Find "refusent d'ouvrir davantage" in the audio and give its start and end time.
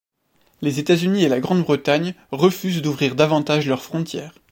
2.31-3.67